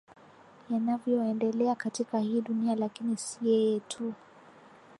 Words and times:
yanavyoendelea 0.69 1.75
katika 1.75 2.19
hii 2.19 2.41
dunia 2.41 2.75
lakini 2.75 3.17
si 3.17 3.47
yeye 3.47 3.79
tu 3.79 4.13